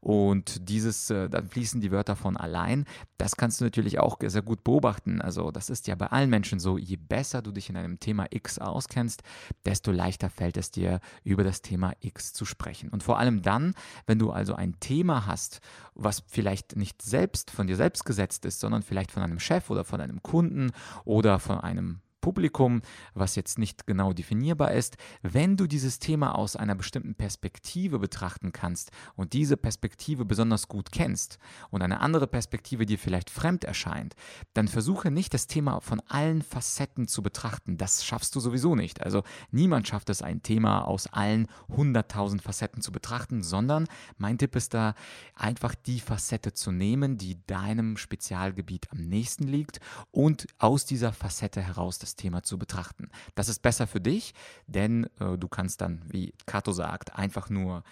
Und 0.00 0.68
dieses, 0.68 1.10
äh, 1.10 1.28
dann 1.28 1.46
fließen 1.46 1.80
die 1.80 1.92
Wörter 1.92 2.16
von 2.16 2.36
allein, 2.36 2.84
das 3.18 3.36
kannst 3.36 3.60
du 3.60 3.64
natürlich 3.64 3.98
auch 3.98 4.18
sehr 4.20 4.42
gut 4.42 4.64
beobachten. 4.64 5.20
Also 5.20 5.50
das 5.50 5.70
ist 5.70 5.86
ja 5.86 5.94
bei 5.94 6.06
allen 6.06 6.30
Menschen 6.30 6.58
so, 6.58 6.78
je 6.78 6.96
besser 6.96 7.42
du 7.42 7.52
dich 7.52 7.68
in 7.68 7.76
einem 7.76 8.00
Thema 8.00 8.26
X 8.30 8.58
auskennst, 8.58 9.22
desto 9.64 9.92
leichter 9.92 10.30
fällt 10.30 10.56
es 10.56 10.70
dir 10.70 11.00
über 11.22 11.44
das 11.44 11.59
Thema 11.62 11.92
X 12.00 12.32
zu 12.32 12.44
sprechen. 12.44 12.90
Und 12.90 13.02
vor 13.02 13.18
allem 13.18 13.42
dann, 13.42 13.74
wenn 14.06 14.18
du 14.18 14.30
also 14.30 14.54
ein 14.54 14.78
Thema 14.80 15.26
hast, 15.26 15.60
was 15.94 16.22
vielleicht 16.26 16.76
nicht 16.76 17.02
selbst 17.02 17.50
von 17.50 17.66
dir 17.66 17.76
selbst 17.76 18.04
gesetzt 18.04 18.44
ist, 18.44 18.60
sondern 18.60 18.82
vielleicht 18.82 19.12
von 19.12 19.22
einem 19.22 19.40
Chef 19.40 19.70
oder 19.70 19.84
von 19.84 20.00
einem 20.00 20.22
Kunden 20.22 20.72
oder 21.04 21.38
von 21.38 21.58
einem 21.58 22.00
Publikum, 22.20 22.82
was 23.14 23.36
jetzt 23.36 23.58
nicht 23.58 23.86
genau 23.86 24.12
definierbar 24.12 24.72
ist, 24.72 24.96
wenn 25.22 25.56
du 25.56 25.66
dieses 25.66 25.98
Thema 25.98 26.34
aus 26.34 26.56
einer 26.56 26.74
bestimmten 26.74 27.14
Perspektive 27.14 27.98
betrachten 27.98 28.52
kannst 28.52 28.90
und 29.16 29.32
diese 29.32 29.56
Perspektive 29.56 30.24
besonders 30.24 30.68
gut 30.68 30.92
kennst 30.92 31.38
und 31.70 31.82
eine 31.82 32.00
andere 32.00 32.26
Perspektive 32.26 32.86
dir 32.86 32.98
vielleicht 32.98 33.30
fremd 33.30 33.64
erscheint, 33.64 34.14
dann 34.54 34.68
versuche 34.68 35.10
nicht 35.10 35.34
das 35.34 35.46
Thema 35.46 35.80
von 35.80 36.00
allen 36.08 36.42
Facetten 36.42 37.08
zu 37.08 37.22
betrachten. 37.22 37.76
Das 37.76 38.04
schaffst 38.04 38.34
du 38.34 38.40
sowieso 38.40 38.74
nicht. 38.74 39.02
Also 39.02 39.22
niemand 39.50 39.88
schafft 39.88 40.10
es, 40.10 40.22
ein 40.22 40.42
Thema 40.42 40.86
aus 40.86 41.06
allen 41.06 41.48
100.000 41.70 42.40
Facetten 42.40 42.82
zu 42.82 42.92
betrachten, 42.92 43.42
sondern 43.42 43.86
mein 44.16 44.38
Tipp 44.38 44.56
ist 44.56 44.74
da, 44.74 44.94
einfach 45.34 45.74
die 45.74 46.00
Facette 46.00 46.52
zu 46.52 46.72
nehmen, 46.72 47.16
die 47.16 47.44
deinem 47.46 47.96
Spezialgebiet 47.96 48.88
am 48.90 48.98
nächsten 48.98 49.44
liegt 49.44 49.80
und 50.10 50.46
aus 50.58 50.84
dieser 50.84 51.12
Facette 51.12 51.62
heraus 51.62 51.98
das 51.98 52.09
das 52.10 52.16
Thema 52.16 52.42
zu 52.42 52.58
betrachten. 52.58 53.08
Das 53.34 53.48
ist 53.48 53.62
besser 53.62 53.86
für 53.86 54.00
dich, 54.00 54.34
denn 54.66 55.04
äh, 55.20 55.38
du 55.38 55.48
kannst 55.48 55.80
dann, 55.80 56.02
wie 56.08 56.34
Kato 56.46 56.72
sagt, 56.72 57.16
einfach 57.16 57.50
nur 57.50 57.84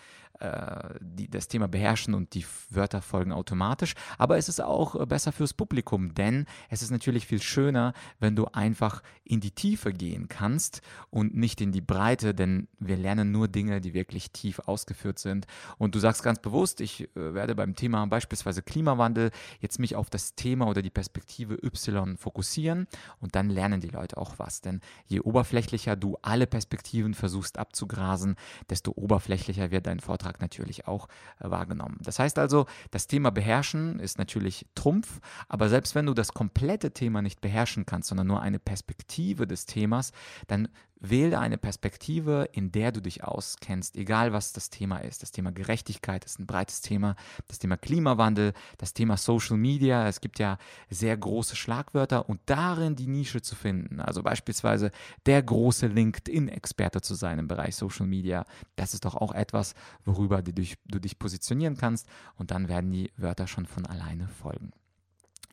die, 1.00 1.28
das 1.28 1.48
Thema 1.48 1.68
beherrschen 1.68 2.14
und 2.14 2.34
die 2.34 2.44
Wörter 2.70 3.02
folgen 3.02 3.32
automatisch. 3.32 3.94
Aber 4.18 4.38
es 4.38 4.48
ist 4.48 4.60
auch 4.60 4.94
äh, 4.94 5.06
besser 5.06 5.32
fürs 5.32 5.52
Publikum, 5.52 6.14
denn 6.14 6.46
es 6.68 6.82
ist 6.82 6.90
natürlich 6.90 7.26
viel 7.26 7.42
schöner, 7.42 7.92
wenn 8.20 8.36
du 8.36 8.46
einfach 8.46 9.02
in 9.24 9.40
die 9.40 9.50
Tiefe 9.50 9.92
gehen 9.92 10.28
kannst 10.28 10.80
und 11.10 11.34
nicht 11.34 11.60
in 11.60 11.72
die 11.72 11.80
Breite, 11.80 12.34
denn 12.34 12.68
wir 12.78 12.96
lernen 12.96 13.32
nur 13.32 13.48
Dinge, 13.48 13.80
die 13.80 13.94
wirklich 13.94 14.30
tief 14.30 14.60
ausgeführt 14.60 15.18
sind. 15.18 15.46
Und 15.76 15.94
du 15.94 15.98
sagst 15.98 16.22
ganz 16.22 16.38
bewusst, 16.38 16.80
ich 16.80 17.02
äh, 17.16 17.34
werde 17.34 17.54
beim 17.54 17.74
Thema 17.74 18.06
beispielsweise 18.06 18.62
Klimawandel 18.62 19.30
jetzt 19.60 19.78
mich 19.78 19.96
auf 19.96 20.08
das 20.10 20.34
Thema 20.34 20.68
oder 20.68 20.82
die 20.82 20.90
Perspektive 20.90 21.58
Y 21.62 22.16
fokussieren 22.16 22.86
und 23.20 23.34
dann 23.34 23.50
lernen 23.50 23.80
die 23.80 23.88
Leute 23.88 24.16
auch 24.16 24.38
was. 24.38 24.60
Denn 24.60 24.80
je 25.06 25.20
oberflächlicher 25.20 25.96
du 25.96 26.16
alle 26.22 26.46
Perspektiven 26.46 27.14
versuchst 27.14 27.58
abzugrasen, 27.58 28.36
desto 28.70 28.92
oberflächlicher 28.94 29.70
wird 29.70 29.86
dein 29.86 30.00
Vortrag 30.00 30.27
Vortrag 30.28 30.40
natürlich 30.40 30.86
auch 30.86 31.08
äh, 31.40 31.50
wahrgenommen. 31.50 31.98
Das 32.00 32.18
heißt 32.18 32.38
also, 32.38 32.66
das 32.90 33.06
Thema 33.06 33.30
beherrschen 33.30 33.98
ist 33.98 34.18
natürlich 34.18 34.66
Trumpf, 34.74 35.20
aber 35.48 35.68
selbst 35.68 35.94
wenn 35.94 36.06
du 36.06 36.14
das 36.14 36.32
komplette 36.32 36.92
Thema 36.92 37.22
nicht 37.22 37.40
beherrschen 37.40 37.86
kannst, 37.86 38.08
sondern 38.08 38.26
nur 38.26 38.42
eine 38.42 38.58
Perspektive 38.58 39.46
des 39.46 39.66
Themas, 39.66 40.12
dann 40.46 40.68
Wähle 41.00 41.38
eine 41.38 41.58
Perspektive, 41.58 42.48
in 42.52 42.72
der 42.72 42.92
du 42.92 43.00
dich 43.00 43.24
auskennst, 43.24 43.96
egal 43.96 44.32
was 44.32 44.52
das 44.52 44.70
Thema 44.70 44.98
ist. 44.98 45.22
Das 45.22 45.30
Thema 45.30 45.52
Gerechtigkeit 45.52 46.24
ist 46.24 46.38
ein 46.38 46.46
breites 46.46 46.80
Thema, 46.80 47.14
das 47.46 47.58
Thema 47.58 47.76
Klimawandel, 47.76 48.52
das 48.78 48.94
Thema 48.94 49.16
Social 49.16 49.56
Media. 49.56 50.08
Es 50.08 50.20
gibt 50.20 50.38
ja 50.38 50.58
sehr 50.90 51.16
große 51.16 51.56
Schlagwörter 51.56 52.28
und 52.28 52.40
darin 52.46 52.96
die 52.96 53.06
Nische 53.06 53.42
zu 53.42 53.54
finden. 53.54 54.00
Also 54.00 54.22
beispielsweise 54.22 54.90
der 55.26 55.42
große 55.42 55.86
LinkedIn-Experte 55.86 57.00
zu 57.00 57.14
sein 57.14 57.38
im 57.38 57.48
Bereich 57.48 57.76
Social 57.76 58.06
Media. 58.06 58.44
Das 58.76 58.94
ist 58.94 59.04
doch 59.04 59.14
auch 59.14 59.32
etwas, 59.32 59.74
worüber 60.04 60.42
du 60.42 60.52
dich, 60.52 60.76
du 60.86 60.98
dich 60.98 61.18
positionieren 61.18 61.76
kannst 61.76 62.08
und 62.36 62.50
dann 62.50 62.68
werden 62.68 62.90
die 62.90 63.12
Wörter 63.16 63.46
schon 63.46 63.66
von 63.66 63.86
alleine 63.86 64.28
folgen. 64.28 64.72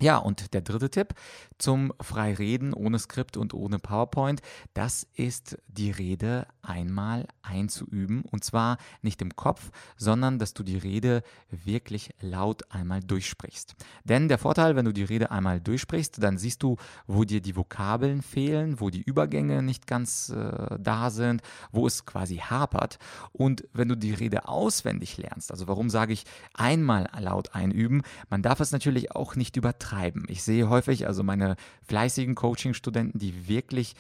Ja, 0.02 0.18
und 0.18 0.54
der 0.54 0.60
dritte 0.60 0.90
Tipp 0.90 1.14
zum 1.58 1.94
Freireden 2.02 2.74
ohne 2.74 3.00
Skript 3.00 3.38
und 3.38 3.54
ohne 3.54 3.80
PowerPoint, 3.80 4.42
das 4.74 5.08
ist 5.14 5.58
die 5.68 5.90
Rede 5.90 6.48
einmal 6.62 7.28
einzuüben. 7.42 8.24
Und 8.30 8.44
zwar 8.44 8.78
nicht 9.02 9.22
im 9.22 9.38
Kopf, 9.38 9.72
sondern 9.96 10.38
dass 10.38 10.54
du 10.54 10.64
die 10.64 10.78
Rede 10.78 11.24
wirklich 11.50 12.10
laut 12.20 12.70
einmal 12.74 13.00
durchsprichst. 13.00 13.76
Denn 14.04 14.28
der 14.28 14.38
Vorteil, 14.38 14.76
wenn 14.76 14.84
du 14.84 14.92
die 14.92 15.06
Rede 15.06 15.32
einmal 15.32 15.62
durchsprichst, 15.62 16.22
dann 16.22 16.38
siehst 16.38 16.62
du, 16.62 16.76
wo 17.08 17.24
dir 17.24 17.40
die 17.40 17.56
Vokabeln 17.56 18.22
fehlen, 18.22 18.82
wo 18.82 18.90
die 18.90 19.02
Übergänge 19.02 19.64
nicht 19.64 19.88
ganz 19.88 20.28
äh, 20.28 20.78
da 20.78 21.10
sind, 21.10 21.42
wo 21.72 21.88
es 21.88 22.06
quasi 22.06 22.38
hapert. 22.38 23.00
Und 23.32 23.66
wenn 23.72 23.88
du 23.88 23.96
die 23.96 24.14
Rede 24.14 24.50
auswendig 24.50 25.18
lernst, 25.18 25.52
also 25.52 25.70
warum 25.70 25.90
sage 25.90 26.12
ich 26.12 26.26
einmal 26.54 27.08
laut 27.18 27.56
einüben, 27.56 28.02
man 28.30 28.42
darf 28.42 28.60
es 28.60 28.74
natürlich 28.74 29.16
auch 29.16 29.38
nicht 29.38 29.56
übertragen 29.56 29.75
treiben. 29.80 30.26
Ich 30.28 30.44
sehe 30.44 30.70
häufig 30.70 31.08
also 31.08 31.24
meine 31.24 31.56
fleißigen 31.84 32.36
Coaching-Studenten, 32.36 33.20
die 33.20 33.48
wirklich 33.48 33.96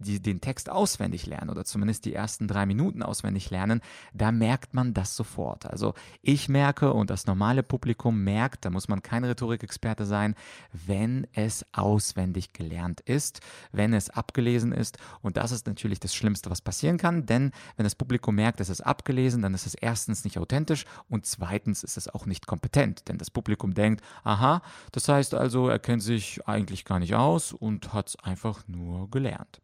die 0.00 0.20
den 0.20 0.40
Text 0.40 0.70
auswendig 0.70 1.26
lernen 1.26 1.50
oder 1.50 1.64
zumindest 1.64 2.04
die 2.04 2.14
ersten 2.14 2.48
drei 2.48 2.66
Minuten 2.66 3.02
auswendig 3.02 3.50
lernen, 3.50 3.80
da 4.12 4.32
merkt 4.32 4.74
man 4.74 4.94
das 4.94 5.14
sofort. 5.14 5.66
Also 5.66 5.94
ich 6.22 6.48
merke 6.48 6.92
und 6.92 7.10
das 7.10 7.26
normale 7.26 7.62
Publikum 7.62 8.24
merkt, 8.24 8.64
da 8.64 8.70
muss 8.70 8.88
man 8.88 9.02
kein 9.02 9.24
Rhetorikexperte 9.24 10.06
sein, 10.06 10.34
wenn 10.72 11.26
es 11.32 11.64
auswendig 11.72 12.52
gelernt 12.52 13.00
ist, 13.00 13.40
wenn 13.72 13.92
es 13.92 14.10
abgelesen 14.10 14.72
ist. 14.72 14.98
Und 15.22 15.36
das 15.36 15.52
ist 15.52 15.66
natürlich 15.66 16.00
das 16.00 16.14
Schlimmste, 16.14 16.50
was 16.50 16.60
passieren 16.60 16.98
kann, 16.98 17.26
denn 17.26 17.52
wenn 17.76 17.84
das 17.84 17.94
Publikum 17.94 18.34
merkt, 18.34 18.60
es 18.60 18.68
ist 18.68 18.80
abgelesen, 18.80 19.42
dann 19.42 19.54
ist 19.54 19.66
es 19.66 19.74
erstens 19.74 20.24
nicht 20.24 20.38
authentisch 20.38 20.86
und 21.08 21.26
zweitens 21.26 21.82
ist 21.82 21.96
es 21.96 22.08
auch 22.08 22.26
nicht 22.26 22.46
kompetent, 22.46 23.08
denn 23.08 23.18
das 23.18 23.30
Publikum 23.30 23.74
denkt, 23.74 24.02
aha, 24.24 24.62
das 24.92 25.08
heißt 25.08 25.34
also, 25.34 25.68
er 25.68 25.78
kennt 25.78 26.02
sich 26.02 26.46
eigentlich 26.46 26.84
gar 26.84 26.98
nicht 26.98 27.14
aus 27.14 27.52
und 27.52 27.92
hat 27.92 28.08
es 28.08 28.16
einfach 28.16 28.66
nur 28.66 29.10
gelernt. 29.10 29.60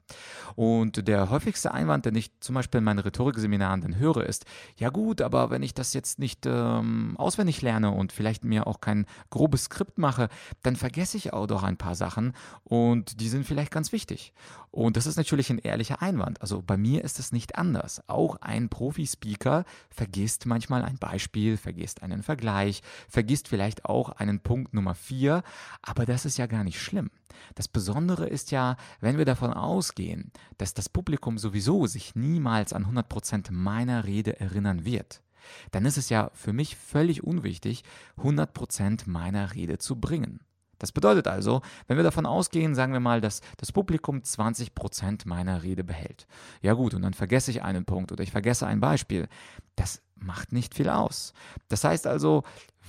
Und 0.54 1.08
der 1.08 1.30
häufigste 1.30 1.72
Einwand, 1.72 2.06
den 2.06 2.14
ich 2.14 2.30
zum 2.40 2.54
Beispiel 2.54 2.78
in 2.78 2.84
meinen 2.84 2.98
Rhetorikseminaren 2.98 3.80
dann 3.80 3.98
höre, 3.98 4.24
ist, 4.24 4.44
ja 4.76 4.90
gut, 4.90 5.20
aber 5.20 5.50
wenn 5.50 5.62
ich 5.62 5.74
das 5.74 5.94
jetzt 5.94 6.18
nicht 6.18 6.46
ähm, 6.46 7.14
auswendig 7.18 7.62
lerne 7.62 7.90
und 7.90 8.12
vielleicht 8.12 8.44
mir 8.44 8.66
auch 8.66 8.80
kein 8.80 9.06
grobes 9.30 9.64
Skript 9.64 9.98
mache, 9.98 10.28
dann 10.62 10.76
vergesse 10.76 11.16
ich 11.16 11.32
auch 11.32 11.46
doch 11.46 11.62
ein 11.62 11.76
paar 11.76 11.94
Sachen 11.94 12.32
und 12.64 13.20
die 13.20 13.28
sind 13.28 13.46
vielleicht 13.46 13.70
ganz 13.70 13.92
wichtig. 13.92 14.32
Und 14.76 14.98
das 14.98 15.06
ist 15.06 15.16
natürlich 15.16 15.48
ein 15.48 15.56
ehrlicher 15.56 16.02
Einwand. 16.02 16.42
Also 16.42 16.60
bei 16.60 16.76
mir 16.76 17.02
ist 17.02 17.18
es 17.18 17.32
nicht 17.32 17.56
anders. 17.56 18.02
Auch 18.08 18.36
ein 18.42 18.68
Profi-Speaker 18.68 19.64
vergisst 19.88 20.44
manchmal 20.44 20.84
ein 20.84 20.98
Beispiel, 20.98 21.56
vergisst 21.56 22.02
einen 22.02 22.22
Vergleich, 22.22 22.82
vergisst 23.08 23.48
vielleicht 23.48 23.86
auch 23.86 24.10
einen 24.10 24.40
Punkt 24.40 24.74
Nummer 24.74 24.94
vier, 24.94 25.42
aber 25.80 26.04
das 26.04 26.26
ist 26.26 26.36
ja 26.36 26.44
gar 26.44 26.62
nicht 26.62 26.78
schlimm. 26.78 27.10
Das 27.54 27.68
Besondere 27.68 28.26
ist 28.26 28.50
ja, 28.50 28.76
wenn 29.00 29.16
wir 29.16 29.24
davon 29.24 29.54
ausgehen, 29.54 30.30
dass 30.58 30.74
das 30.74 30.90
Publikum 30.90 31.38
sowieso 31.38 31.86
sich 31.86 32.14
niemals 32.14 32.74
an 32.74 32.84
100% 32.84 33.52
meiner 33.52 34.04
Rede 34.04 34.40
erinnern 34.40 34.84
wird, 34.84 35.22
dann 35.70 35.86
ist 35.86 35.96
es 35.96 36.10
ja 36.10 36.30
für 36.34 36.52
mich 36.52 36.76
völlig 36.76 37.24
unwichtig, 37.24 37.82
100% 38.18 39.08
meiner 39.08 39.54
Rede 39.54 39.78
zu 39.78 39.96
bringen. 39.96 40.40
Das 40.78 40.92
bedeutet 40.92 41.26
also, 41.26 41.62
wenn 41.86 41.96
wir 41.96 42.04
davon 42.04 42.26
ausgehen, 42.26 42.74
sagen 42.74 42.92
wir 42.92 43.00
mal, 43.00 43.20
dass 43.20 43.40
das 43.56 43.72
Publikum 43.72 44.18
20% 44.18 45.26
meiner 45.26 45.62
Rede 45.62 45.84
behält. 45.84 46.26
Ja 46.62 46.74
gut, 46.74 46.94
und 46.94 47.02
dann 47.02 47.14
vergesse 47.14 47.50
ich 47.50 47.62
einen 47.62 47.84
Punkt 47.84 48.12
oder 48.12 48.22
ich 48.22 48.32
vergesse 48.32 48.66
ein 48.66 48.80
Beispiel. 48.80 49.28
Das 49.74 50.02
macht 50.16 50.52
nicht 50.52 50.74
viel 50.74 50.88
aus. 50.88 51.32
Das 51.68 51.84
heißt 51.84 52.06
also, 52.06 52.42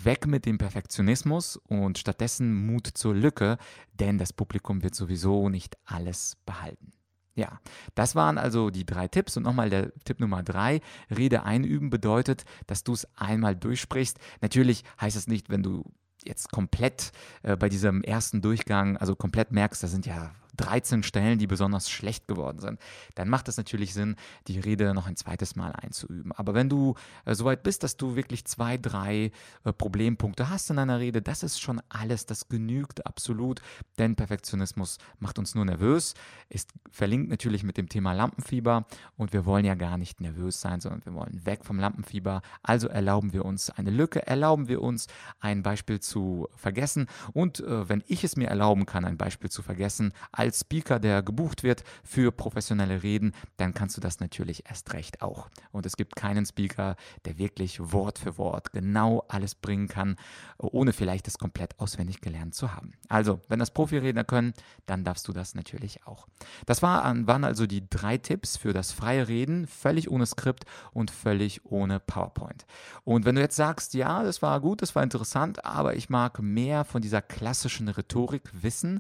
weg 0.03 0.27
mit 0.27 0.45
dem 0.45 0.57
Perfektionismus 0.57 1.57
und 1.67 1.97
stattdessen 1.97 2.65
Mut 2.65 2.87
zur 2.87 3.15
Lücke, 3.15 3.57
denn 3.93 4.17
das 4.17 4.33
Publikum 4.33 4.83
wird 4.83 4.95
sowieso 4.95 5.49
nicht 5.49 5.77
alles 5.85 6.37
behalten. 6.45 6.91
Ja, 7.35 7.59
das 7.93 8.15
waren 8.15 8.39
also 8.39 8.71
die 8.71 8.85
drei 8.85 9.07
Tipps. 9.07 9.37
Und 9.37 9.43
nochmal 9.43 9.69
der 9.69 9.93
Tipp 10.05 10.19
Nummer 10.19 10.41
drei. 10.41 10.81
Rede 11.15 11.43
einüben 11.43 11.91
bedeutet, 11.91 12.45
dass 12.65 12.83
du 12.83 12.93
es 12.93 13.07
einmal 13.15 13.55
durchsprichst. 13.55 14.17
Natürlich 14.41 14.83
heißt 14.99 15.15
es 15.15 15.27
nicht, 15.27 15.51
wenn 15.51 15.61
du 15.61 15.83
jetzt 16.27 16.51
komplett 16.51 17.11
äh, 17.43 17.55
bei 17.55 17.69
diesem 17.69 18.03
ersten 18.03 18.41
Durchgang, 18.41 18.97
also 18.97 19.15
komplett 19.15 19.51
merkst, 19.51 19.83
da 19.83 19.87
sind 19.87 20.05
ja 20.05 20.31
13 20.57 21.03
Stellen, 21.03 21.39
die 21.39 21.47
besonders 21.47 21.89
schlecht 21.89 22.27
geworden 22.27 22.59
sind, 22.59 22.79
dann 23.15 23.29
macht 23.29 23.47
es 23.47 23.57
natürlich 23.57 23.93
Sinn, 23.93 24.15
die 24.47 24.59
Rede 24.59 24.93
noch 24.93 25.07
ein 25.07 25.15
zweites 25.15 25.55
Mal 25.55 25.71
einzuüben. 25.71 26.31
Aber 26.33 26.53
wenn 26.53 26.69
du 26.69 26.95
äh, 27.25 27.35
soweit 27.35 27.63
bist, 27.63 27.83
dass 27.83 27.97
du 27.97 28.15
wirklich 28.15 28.45
zwei, 28.45 28.77
drei 28.77 29.31
äh, 29.63 29.73
Problempunkte 29.73 30.49
hast 30.49 30.69
in 30.69 30.79
einer 30.79 30.99
Rede, 30.99 31.21
das 31.21 31.43
ist 31.43 31.61
schon 31.61 31.81
alles, 31.89 32.25
das 32.25 32.49
genügt 32.49 33.05
absolut, 33.05 33.61
denn 33.97 34.15
Perfektionismus 34.15 34.97
macht 35.19 35.39
uns 35.39 35.55
nur 35.55 35.65
nervös, 35.65 36.13
ist 36.49 36.73
verlinkt 36.91 37.29
natürlich 37.29 37.63
mit 37.63 37.77
dem 37.77 37.89
Thema 37.89 38.13
Lampenfieber 38.13 38.85
und 39.15 39.33
wir 39.33 39.45
wollen 39.45 39.65
ja 39.65 39.75
gar 39.75 39.97
nicht 39.97 40.21
nervös 40.21 40.61
sein, 40.61 40.81
sondern 40.81 41.05
wir 41.05 41.13
wollen 41.13 41.45
weg 41.45 41.65
vom 41.65 41.79
Lampenfieber. 41.79 42.41
Also 42.63 42.87
erlauben 42.87 43.33
wir 43.33 43.45
uns 43.45 43.69
eine 43.69 43.91
Lücke, 43.91 44.25
erlauben 44.25 44.67
wir 44.67 44.81
uns 44.81 45.07
ein 45.39 45.63
Beispiel 45.63 45.99
zu 45.99 46.47
vergessen 46.55 47.07
und 47.33 47.59
äh, 47.59 47.89
wenn 47.89 48.03
ich 48.07 48.23
es 48.23 48.35
mir 48.35 48.47
erlauben 48.47 48.85
kann, 48.85 49.05
ein 49.05 49.17
Beispiel 49.17 49.49
zu 49.49 49.61
vergessen, 49.61 50.13
Speaker, 50.53 50.99
der 50.99 51.23
gebucht 51.23 51.63
wird 51.63 51.83
für 52.03 52.31
professionelle 52.31 53.03
Reden, 53.03 53.33
dann 53.57 53.73
kannst 53.73 53.97
du 53.97 54.01
das 54.01 54.19
natürlich 54.19 54.63
erst 54.69 54.93
recht 54.93 55.21
auch. 55.21 55.49
Und 55.71 55.85
es 55.85 55.97
gibt 55.97 56.15
keinen 56.15 56.45
Speaker, 56.45 56.95
der 57.25 57.37
wirklich 57.37 57.91
Wort 57.91 58.19
für 58.19 58.37
Wort 58.37 58.71
genau 58.71 59.23
alles 59.27 59.55
bringen 59.55 59.87
kann, 59.87 60.15
ohne 60.57 60.93
vielleicht 60.93 61.27
das 61.27 61.37
komplett 61.37 61.79
auswendig 61.79 62.21
gelernt 62.21 62.55
zu 62.55 62.73
haben. 62.73 62.93
Also, 63.09 63.39
wenn 63.47 63.59
das 63.59 63.71
Profiredner 63.71 64.23
können, 64.23 64.53
dann 64.85 65.03
darfst 65.03 65.27
du 65.27 65.33
das 65.33 65.55
natürlich 65.55 66.05
auch. 66.05 66.27
Das 66.65 66.81
war, 66.81 67.03
waren 67.27 67.43
also 67.43 67.67
die 67.67 67.87
drei 67.89 68.17
Tipps 68.17 68.57
für 68.57 68.73
das 68.73 68.91
freie 68.91 69.27
Reden, 69.27 69.67
völlig 69.67 70.09
ohne 70.09 70.25
Skript 70.25 70.65
und 70.91 71.11
völlig 71.11 71.65
ohne 71.65 71.99
PowerPoint. 71.99 72.65
Und 73.03 73.25
wenn 73.25 73.35
du 73.35 73.41
jetzt 73.41 73.55
sagst, 73.55 73.93
ja, 73.93 74.23
das 74.23 74.41
war 74.41 74.59
gut, 74.59 74.81
das 74.81 74.95
war 74.95 75.03
interessant, 75.03 75.63
aber 75.65 75.95
ich 75.95 76.09
mag 76.09 76.39
mehr 76.41 76.83
von 76.83 77.01
dieser 77.01 77.21
klassischen 77.21 77.87
Rhetorik 77.87 78.49
wissen, 78.53 78.99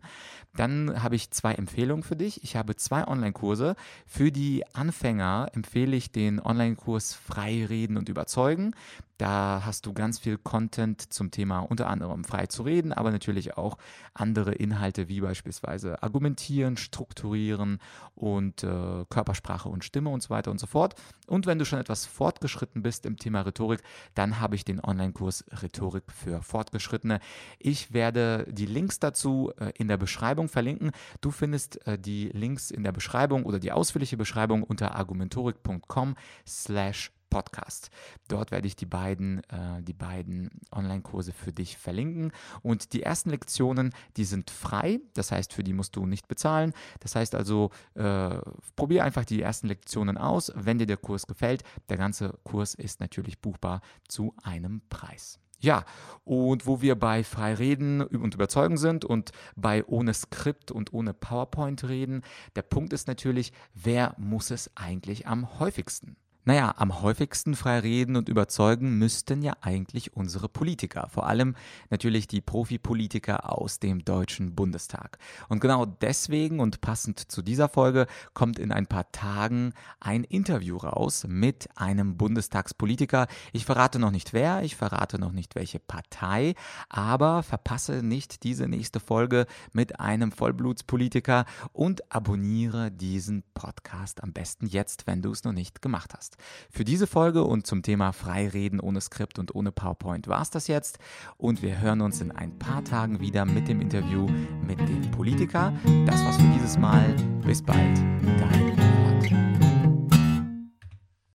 dann 0.55 1.01
habe 1.03 1.15
ich 1.15 1.31
zwei 1.37 1.53
Empfehlungen 1.53 2.03
für 2.03 2.15
dich. 2.15 2.43
Ich 2.43 2.55
habe 2.55 2.75
zwei 2.75 3.07
Online-Kurse. 3.07 3.75
Für 4.05 4.31
die 4.31 4.63
Anfänger 4.73 5.49
empfehle 5.53 5.95
ich 5.95 6.11
den 6.11 6.39
Online-Kurs 6.39 7.13
Frei 7.13 7.65
reden 7.65 7.97
und 7.97 8.09
überzeugen. 8.09 8.73
Da 9.17 9.63
hast 9.65 9.87
du 9.87 9.93
ganz 9.93 10.19
viel 10.19 10.37
Content 10.37 11.11
zum 11.11 11.31
Thema 11.31 11.59
unter 11.59 11.87
anderem 11.87 12.23
frei 12.23 12.45
zu 12.45 12.61
reden, 12.61 12.93
aber 12.93 13.11
natürlich 13.11 13.57
auch 13.57 13.77
andere 14.13 14.53
Inhalte 14.53 15.07
wie 15.07 15.21
beispielsweise 15.21 16.03
argumentieren, 16.03 16.77
strukturieren 16.77 17.79
und 18.13 18.63
äh, 18.63 19.05
Körpersprache 19.09 19.69
und 19.69 19.83
Stimme 19.83 20.11
und 20.11 20.21
so 20.21 20.29
weiter 20.29 20.51
und 20.51 20.59
so 20.59 20.67
fort. 20.67 20.95
Und 21.25 21.47
wenn 21.47 21.57
du 21.57 21.65
schon 21.65 21.79
etwas 21.79 22.05
fortgeschritten 22.05 22.83
bist 22.83 23.07
im 23.07 23.17
Thema 23.17 23.41
Rhetorik, 23.41 23.81
dann 24.13 24.39
habe 24.39 24.55
ich 24.55 24.65
den 24.65 24.83
Online-Kurs 24.83 25.45
Rhetorik 25.63 26.11
für 26.11 26.43
Fortgeschrittene. 26.43 27.19
Ich 27.57 27.93
werde 27.93 28.45
die 28.49 28.67
Links 28.67 28.99
dazu 28.99 29.51
äh, 29.57 29.71
in 29.75 29.87
der 29.87 29.97
Beschreibung 29.97 30.47
verlinken. 30.47 30.91
Du 31.21 31.31
findest 31.31 31.85
äh, 31.87 31.97
die 31.97 32.29
Links 32.29 32.69
in 32.69 32.83
der 32.83 32.91
Beschreibung 32.91 33.45
oder 33.45 33.59
die 33.59 33.71
ausführliche 33.71 34.15
Beschreibung 34.15 34.61
unter 34.61 34.95
argumentorik.com 34.95 36.15
slash 36.45 37.11
Podcast. 37.29 37.89
Dort 38.27 38.51
werde 38.51 38.67
ich 38.67 38.75
die 38.75 38.85
beiden, 38.85 39.43
äh, 39.49 39.81
die 39.81 39.93
beiden 39.93 40.49
Online-Kurse 40.71 41.33
für 41.33 41.51
dich 41.51 41.77
verlinken. 41.77 42.31
Und 42.61 42.93
die 42.93 43.03
ersten 43.03 43.29
Lektionen, 43.29 43.93
die 44.15 44.25
sind 44.25 44.49
frei. 44.49 44.99
Das 45.13 45.31
heißt, 45.31 45.53
für 45.53 45.63
die 45.63 45.73
musst 45.73 45.95
du 45.95 46.05
nicht 46.05 46.27
bezahlen. 46.27 46.73
Das 46.99 47.15
heißt 47.15 47.35
also, 47.35 47.71
äh, 47.95 48.37
probier 48.75 49.03
einfach 49.03 49.25
die 49.25 49.41
ersten 49.41 49.67
Lektionen 49.67 50.17
aus. 50.17 50.51
Wenn 50.55 50.77
dir 50.77 50.87
der 50.87 50.97
Kurs 50.97 51.27
gefällt, 51.27 51.63
der 51.89 51.97
ganze 51.97 52.37
Kurs 52.43 52.73
ist 52.73 52.99
natürlich 52.99 53.39
buchbar 53.39 53.81
zu 54.07 54.33
einem 54.43 54.81
Preis. 54.89 55.39
Ja, 55.59 55.85
und 56.23 56.67
wo 56.67 56.81
wir 56.81 56.95
bei 56.95 57.23
frei 57.23 57.55
reden 57.55 58.01
und 58.01 58.35
überzeugen 58.35 58.77
sind 58.77 59.05
und 59.05 59.31
bei 59.55 59.83
ohne 59.85 60.13
Skript 60.13 60.71
und 60.71 60.93
ohne 60.93 61.15
PowerPoint 61.15 61.83
reden, 61.87 62.21
der 62.55 62.61
Punkt 62.61 62.93
ist 62.93 63.07
natürlich, 63.07 63.53
wer 63.73 64.13
muss 64.17 64.51
es 64.51 64.69
eigentlich 64.75 65.25
am 65.25 65.59
häufigsten? 65.59 66.15
Naja, 66.47 66.73
am 66.77 67.01
häufigsten 67.01 67.57
frei 67.57 67.79
reden 67.79 68.15
und 68.15 68.29
überzeugen 68.29 68.97
müssten 68.97 69.41
ja 69.41 69.57
eigentlich 69.59 70.15
unsere 70.15 70.47
Politiker, 70.47 71.09
vor 71.11 71.27
allem 71.27 71.57
natürlich 71.89 72.25
die 72.25 72.39
Profipolitiker 72.39 73.51
aus 73.51 73.79
dem 73.79 74.05
Deutschen 74.05 74.55
Bundestag. 74.55 75.17
Und 75.49 75.59
genau 75.59 75.85
deswegen 75.85 76.61
und 76.61 76.79
passend 76.79 77.19
zu 77.19 77.41
dieser 77.41 77.67
Folge 77.67 78.07
kommt 78.33 78.59
in 78.59 78.71
ein 78.71 78.87
paar 78.87 79.11
Tagen 79.11 79.73
ein 79.99 80.23
Interview 80.23 80.77
raus 80.77 81.25
mit 81.27 81.67
einem 81.75 82.15
Bundestagspolitiker. 82.15 83.27
Ich 83.51 83.65
verrate 83.65 83.99
noch 83.99 84.11
nicht 84.11 84.31
wer, 84.31 84.63
ich 84.63 84.77
verrate 84.77 85.19
noch 85.19 85.33
nicht 85.33 85.53
welche 85.55 85.79
Partei, 85.79 86.55
aber 86.87 87.43
verpasse 87.43 88.03
nicht 88.03 88.43
diese 88.43 88.69
nächste 88.69 89.01
Folge 89.01 89.47
mit 89.73 89.99
einem 89.99 90.31
Vollblutspolitiker 90.31 91.43
und 91.73 92.09
abonniere 92.09 92.89
diesen 92.89 93.43
Podcast 93.53 94.23
am 94.23 94.31
besten 94.31 94.67
jetzt, 94.67 95.07
wenn 95.07 95.21
du 95.21 95.33
es 95.33 95.43
noch 95.43 95.51
nicht 95.51 95.81
gemacht 95.81 96.13
hast. 96.15 96.36
Für 96.69 96.83
diese 96.83 97.07
Folge 97.07 97.43
und 97.43 97.67
zum 97.67 97.81
Thema 97.81 98.11
Freireden 98.11 98.79
ohne 98.79 99.01
Skript 99.01 99.39
und 99.39 99.55
ohne 99.55 99.71
PowerPoint 99.71 100.27
war 100.27 100.41
es 100.41 100.49
das 100.49 100.67
jetzt. 100.67 100.99
Und 101.37 101.61
wir 101.61 101.79
hören 101.79 102.01
uns 102.01 102.21
in 102.21 102.31
ein 102.31 102.57
paar 102.57 102.83
Tagen 102.83 103.19
wieder 103.19 103.45
mit 103.45 103.67
dem 103.67 103.81
Interview 103.81 104.27
mit 104.65 104.79
dem 104.79 105.11
Politiker. 105.11 105.73
Das 106.05 106.23
war's 106.23 106.37
für 106.37 106.53
dieses 106.53 106.77
Mal. 106.77 107.15
Bis 107.45 107.61
bald. 107.61 107.97
Dein 107.97 108.86